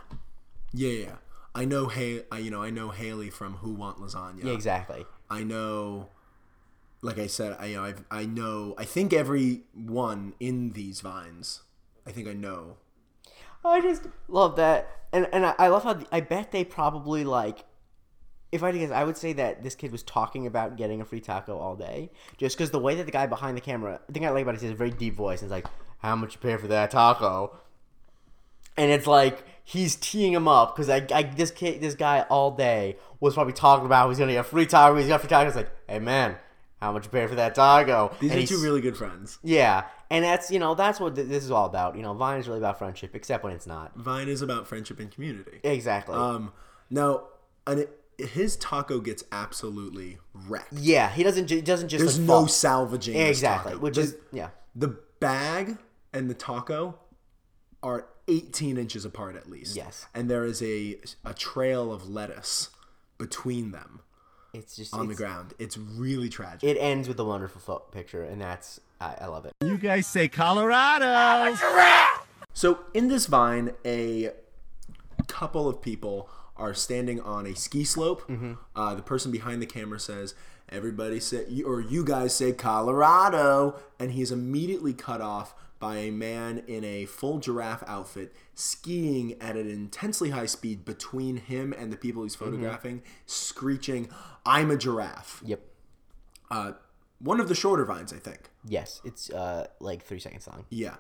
[0.73, 1.13] yeah, yeah.
[1.53, 1.89] I know.
[1.89, 4.45] Hey, I, you know, I know Haley from Who Want Lasagna.
[4.45, 5.05] Yeah, exactly.
[5.29, 6.11] I know.
[7.05, 8.75] Like I said, I you know, I've, I know.
[8.79, 11.61] I think everyone in these vines.
[12.07, 12.77] I think I know.
[13.63, 17.67] I just love that, and and I, love how I bet they probably like.
[18.53, 21.05] If I had guess, I would say that this kid was talking about getting a
[21.05, 24.13] free taco all day, just because the way that the guy behind the camera, the
[24.15, 25.67] thing I like about it is he has a very deep voice, and it's like,
[25.99, 27.55] "How much you pay for that taco?"
[28.79, 32.51] And it's like he's teeing him up because I, I, this kid, this guy all
[32.51, 34.97] day was probably talking about he's gonna get a free taco.
[34.97, 35.49] He's got free taco.
[35.49, 36.37] It's like, hey man,
[36.85, 38.15] how much you pay for that taco?
[38.21, 39.39] These And are two really good friends.
[39.43, 41.97] yeah, and that's you know that's what th- this is all about.
[41.97, 43.97] You know, Vine is really about friendship, except when it's not.
[43.97, 45.61] Vine is about friendship and community.
[45.65, 46.15] Exactly.
[46.15, 46.53] Um,
[46.91, 47.25] now,
[47.67, 50.73] and it, his taco gets absolutely wrecked.
[50.73, 51.47] yeah, he doesn't.
[51.49, 52.01] ju- Doesn't just.
[52.05, 52.49] There's like, no fall.
[52.49, 53.17] salvaging.
[53.17, 54.51] Exactly, which The- is yeah.
[54.77, 55.79] the bag
[56.13, 56.99] and the taco
[57.83, 59.77] are 18 inches apart at least.
[59.77, 60.07] Yes.
[60.15, 62.71] and there is a a trail of lettuce
[63.19, 64.01] between them
[64.55, 65.53] It's just on the ground.
[65.59, 66.63] It's really tragic.
[66.69, 69.53] It ends with a wonderful pho- picture, and that's I, I love it.
[69.63, 71.57] You guys say Colorado.
[72.53, 74.31] So in this vine, a
[75.27, 78.31] couple of people are standing on a ski slope.
[78.77, 80.35] Uh, the person behind the camera says,
[80.69, 85.55] "Everybody say," or you guys say Colorado, and he is immediately cut off
[85.85, 91.37] by a man in a full giraffe outfit skiing at an intensely high speed between
[91.37, 94.09] him and the people he's photographing, screeching,
[94.47, 95.61] "I'm a giraffe." Yep.
[96.51, 96.73] Uh,
[97.19, 98.49] one of the shorter vines, I think.
[98.67, 100.65] Yes, it's uh like three seconds long.
[100.71, 100.97] Yeah.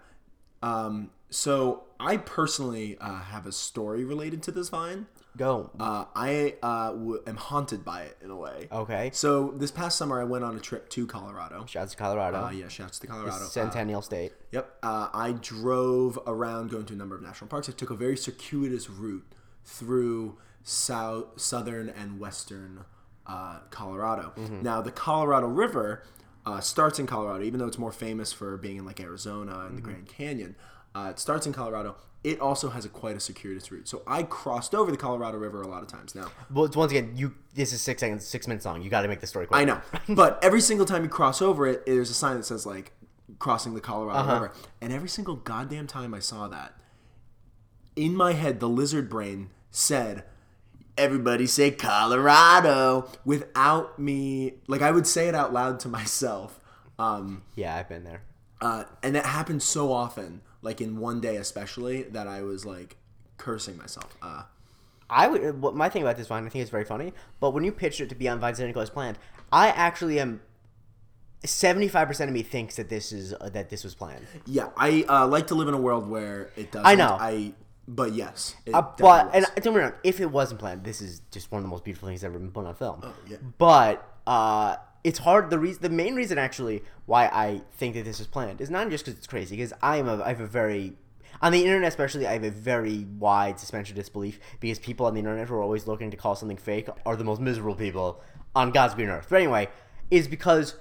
[0.62, 5.07] Um, so I personally uh, have a story related to this vine.
[5.37, 5.70] Go.
[5.81, 8.68] Uh, I uh, w- am haunted by it in a way.
[8.70, 9.11] okay.
[9.12, 11.66] So this past summer, I went on a trip to Colorado.
[11.66, 12.44] Shouts to Colorado.
[12.44, 13.37] Uh, yeah, shouts to Colorado.
[13.37, 14.33] Uh, Centennial State.
[14.53, 14.79] Yep.
[14.83, 17.68] Uh, I drove around going to a number of national parks.
[17.68, 19.25] I took a very circuitous route
[19.64, 22.85] through south, southern and western
[23.27, 24.33] uh, Colorado.
[24.62, 26.05] Now, the Colorado River
[26.47, 29.79] uh, starts in Colorado, even though it's more famous for being in like Arizona and
[29.79, 30.57] the Grand Canyon.
[30.94, 31.97] Uh, it starts in Colorado.
[32.24, 33.87] It also has a quite a circuitous route.
[33.87, 36.32] So I crossed over the Colorado River a lot of times now.
[36.50, 37.34] Well, once again, you.
[37.54, 38.82] This is six seconds, six minutes long.
[38.82, 39.60] You got to make the story quick.
[39.60, 39.80] I know.
[40.08, 42.92] but every single time you cross over it, there's a sign that says like
[43.38, 44.32] crossing the Colorado Uh-huh.
[44.34, 44.52] River.
[44.80, 46.74] And every single goddamn time I saw that,
[47.94, 50.24] in my head, the lizard brain said,
[50.96, 54.54] Everybody say Colorado without me.
[54.66, 56.58] Like I would say it out loud to myself.
[56.98, 58.22] Um, Yeah, I've been there.
[58.60, 62.96] uh, and that happened so often, like in one day especially, that I was like
[63.37, 64.16] cursing myself.
[64.20, 64.42] Uh,
[65.09, 65.61] I would.
[65.61, 67.12] What my thing about this vine, I think it's very funny.
[67.38, 69.18] But when you pitched it to be on Vines Identical as planned,
[69.53, 70.40] I actually am.
[71.44, 74.27] Seventy-five percent of me thinks that this is uh, that this was planned.
[74.46, 76.87] yeah, I uh, like to live in a world where it doesn't.
[76.87, 77.18] I know.
[77.20, 77.53] I,
[77.87, 78.55] but yes.
[78.72, 81.59] Uh, but and don't get me wrong, if it wasn't planned, this is just one
[81.59, 83.00] of the most beautiful things ever been put on film.
[83.03, 83.37] Oh, yeah.
[83.59, 85.50] But uh, it's hard.
[85.50, 88.88] The reason, the main reason, actually, why I think that this is planned is not
[88.90, 89.56] just because it's crazy.
[89.56, 90.94] Because I am a, I have a very
[91.42, 95.14] on the internet, especially, I have a very wide suspension of disbelief because people on
[95.14, 98.22] the internet who are always looking to call something fake are the most miserable people
[98.54, 99.26] on God's green earth.
[99.28, 99.68] But anyway,
[100.10, 100.76] is because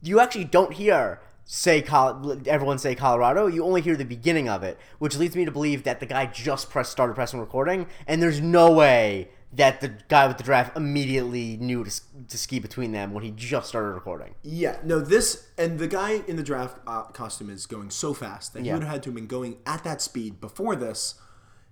[0.00, 3.46] you actually don't hear say Col- everyone say Colorado.
[3.48, 6.26] You only hear the beginning of it, which leads me to believe that the guy
[6.26, 10.76] just pressed started pressing recording, and there's no way that the guy with the draft
[10.76, 14.34] immediately knew to, to ski between them when he just started recording.
[14.42, 18.52] Yeah, no, this and the guy in the draft uh, costume is going so fast
[18.52, 18.74] that he Yeah.
[18.74, 21.14] would have had to have been going at that speed before this,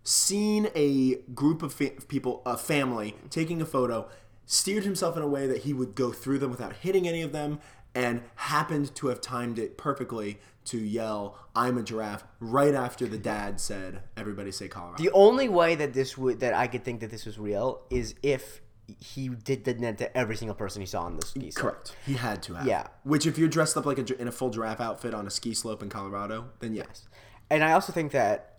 [0.04, 4.08] seen a group of fa- people, a family, taking a photo,
[4.46, 7.32] steered himself in a way that he would go through them without hitting any of
[7.32, 7.58] them,
[7.94, 13.18] and happened to have timed it perfectly to yell, I'm a giraffe, right after the
[13.18, 15.02] dad said, Everybody say Colorado.
[15.02, 18.14] The only way that this would that I could think that this was real is
[18.22, 18.60] if
[19.00, 21.62] he did that to every single person he saw on the ski slope.
[21.62, 21.96] Correct.
[22.06, 22.66] He had to have.
[22.66, 22.86] Yeah.
[23.02, 25.54] Which, if you're dressed up like a, in a full giraffe outfit on a ski
[25.54, 27.08] slope in Colorado, then yes.
[27.50, 28.58] And I also think that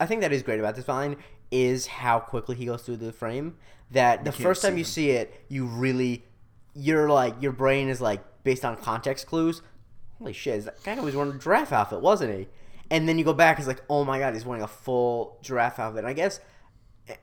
[0.00, 1.16] I think that is great about this vine
[1.50, 3.56] is how quickly he goes through the frame.
[3.90, 6.24] That the first time see you see it, you really
[6.74, 9.62] you're like your brain is like based on context clues.
[10.18, 12.48] Holy shit, is that guy was wearing a giraffe outfit, wasn't he?
[12.90, 15.78] And then you go back, it's like, oh my god, he's wearing a full giraffe
[15.78, 16.00] outfit.
[16.00, 16.40] And I guess,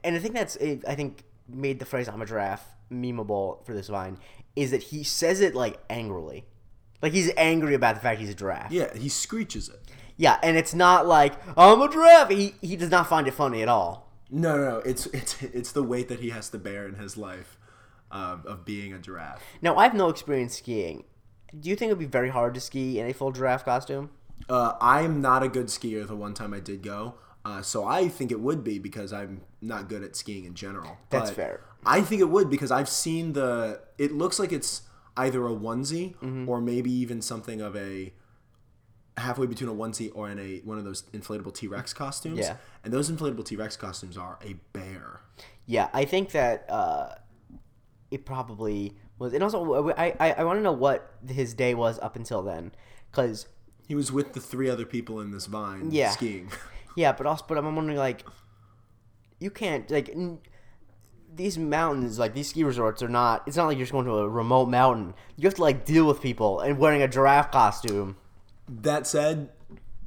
[0.04, 3.88] and I think that's I think made the phrase "I'm a giraffe" memeable for this
[3.88, 4.18] vine
[4.56, 6.46] is that he says it like angrily,
[7.02, 8.72] like he's angry about the fact he's a giraffe.
[8.72, 9.82] Yeah, he screeches it.
[10.18, 12.30] Yeah, and it's not like I'm a giraffe.
[12.30, 14.10] He he does not find it funny at all.
[14.30, 14.78] No, no, no.
[14.78, 17.58] It's it's it's the weight that he has to bear in his life
[18.12, 19.42] um, of being a giraffe.
[19.62, 21.04] Now I have no experience skiing.
[21.58, 24.10] Do you think it'd be very hard to ski in a full giraffe costume?
[24.50, 26.06] Uh, I'm not a good skier.
[26.08, 29.42] The one time I did go, uh, so I think it would be because I'm
[29.62, 30.98] not good at skiing in general.
[31.10, 31.62] That's But fair.
[31.86, 33.82] I think it would because I've seen the.
[33.98, 34.82] It looks like it's
[35.18, 36.50] either a onesie Mm-hmm.
[36.50, 38.12] or maybe even something of a
[39.18, 42.40] halfway between a onesie or in a one of those inflatable T Rex costumes.
[42.40, 42.58] Yeah.
[42.84, 45.22] And those inflatable T Rex costumes are a bear.
[45.66, 47.16] Yeah, I think that uh,
[48.16, 49.34] it probably was.
[49.34, 49.60] And also,
[49.92, 52.72] I I, I want to know what his day was up until then,
[53.12, 53.48] because
[53.88, 56.10] He was with the three other people in this vine Yeah.
[56.12, 56.50] skiing.
[56.96, 58.26] yeah, but also, but I'm wondering like,
[59.40, 60.10] you can't like.
[60.10, 60.40] N-
[61.38, 63.44] these mountains, like these ski resorts, are not.
[63.46, 65.14] It's not like you're just going to a remote mountain.
[65.36, 68.16] You have to like deal with people and wearing a giraffe costume.
[68.70, 69.50] That said,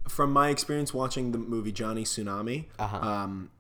[0.08, 2.96] from my experience watching the movie Johnny Tsunami, Uh-huh.
[2.96, 3.50] um,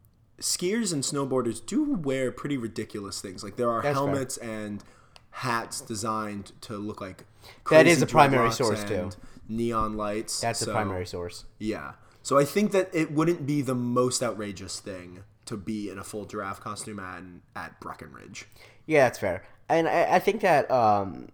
[0.40, 3.42] skiers and snowboarders do wear pretty ridiculous things.
[3.42, 4.06] Like there are That's fair.
[4.06, 4.82] helmets and
[5.30, 7.24] hats designed to look like
[7.70, 9.10] That is a primary source, too.
[9.48, 10.40] Neon lights.
[10.40, 11.44] That's the So, primary source.
[11.58, 11.92] Yeah.
[12.22, 16.04] So I think that it wouldn't be the most outrageous thing to be in a
[16.04, 17.22] full giraffe costume at
[17.56, 18.46] at Breckenridge.
[18.86, 19.44] Yeah, that's fair.
[19.68, 21.28] And I, I think that um,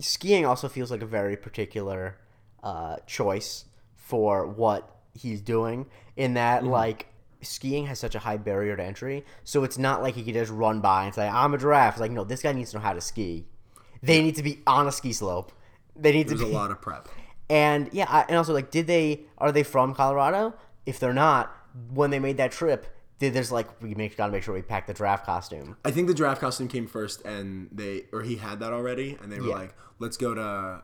[0.00, 2.16] skiing also feels like a very particular
[2.62, 5.86] uh, choice for what he's doing.
[6.16, 7.06] In that, like,
[7.42, 10.50] skiing has such a high barrier to entry, so it's not like he could just
[10.52, 12.82] run by and say, "I'm a giraffe." It's like, no, this guy needs to know
[12.82, 13.46] how to ski.
[14.02, 15.52] They need to be on a ski slope.
[15.94, 17.08] They need There's to a lot of prep.
[17.50, 20.54] and yeah, I, and also like, did they are they from Colorado?
[20.84, 21.54] If they're not,
[21.92, 22.86] when they made that trip,
[23.18, 25.76] did there's like we make gotta make sure we pack the giraffe costume.
[25.84, 29.32] I think the giraffe costume came first, and they or he had that already, and
[29.32, 29.54] they were Yeah.
[29.56, 30.82] like, "Let's go to,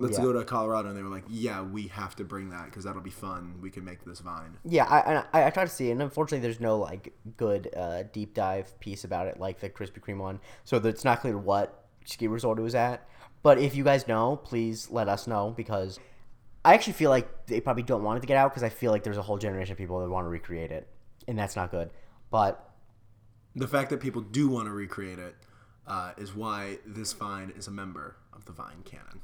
[0.00, 0.24] let's Yeah.
[0.24, 3.00] go to Colorado," and they were like, "Yeah, we have to bring that because that'll
[3.02, 3.60] be fun.
[3.60, 6.40] We can make this vine." Yeah, I, I I try to see it, and unfortunately,
[6.40, 10.40] there's no like good uh, deep dive piece about it like the Krispy Kreme one,
[10.64, 13.06] so that it's not clear what ski resort it was at.
[13.42, 15.98] But if you guys know, please let us know because
[16.64, 18.90] I actually feel like they probably don't want it to get out because I feel
[18.92, 20.88] like there's a whole generation of people that want to recreate it,
[21.28, 21.90] and that's not good.
[22.30, 22.66] But
[23.56, 25.34] The fact that people do want to recreate it
[25.90, 29.20] uh, is why this vine is a member of the Vine canon.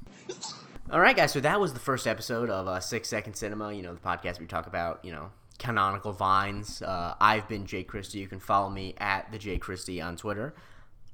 [0.91, 1.33] All right, guys.
[1.33, 3.73] So that was the first episode of uh, Six Second Cinema.
[3.73, 6.83] You know, the podcast we talk about you know canonical vines.
[6.83, 8.19] Uh, I've been Jake Christie.
[8.19, 10.55] You can follow me at the Jake Christie on Twitter.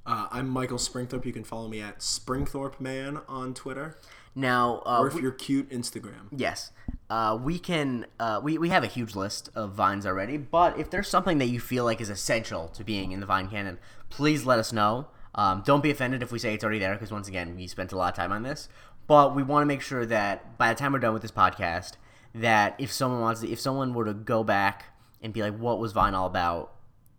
[0.05, 1.25] Uh, I'm Michael Springthorpe.
[1.25, 3.99] You can follow me at Springthorpe Man on Twitter,
[4.35, 6.27] Now, uh, or if we- you're cute, Instagram.
[6.33, 6.73] Yes.
[7.09, 8.07] Uh, we can.
[8.19, 11.47] Uh, we we have a huge list of vines already, but if there's something that
[11.49, 13.79] you feel like is essential to being in the vine canon,
[14.11, 15.07] please let us know.
[15.35, 17.93] Um, don't be offended if we say it's already there, because once again, we spent
[17.93, 18.69] a lot of time on this.
[19.07, 21.93] But we want to make sure that by the time we're done with this podcast,
[22.35, 24.87] that if someone wants, to, if someone were to go back
[25.23, 26.73] and be like, "What was Vine all about?"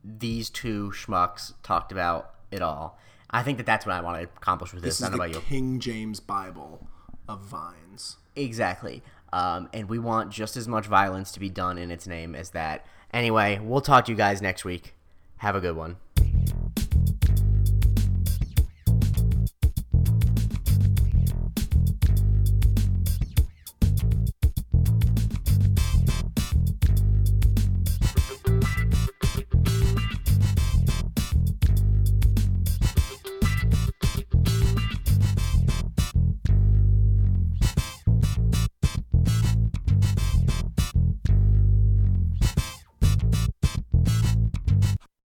[0.04, 3.00] These two schmucks talked about it all.
[3.30, 5.00] I think that that's what I want to accomplish with this.
[5.00, 5.40] This is the about you.
[5.42, 6.88] King James Bible
[7.28, 8.18] of vines.
[8.36, 9.02] Exactly.
[9.32, 12.52] Um, and we want just as much violence to be done in its name as
[12.52, 12.86] that.
[13.12, 14.94] Anyway, we'll talk to you guys next week.
[15.38, 15.98] Have a good one.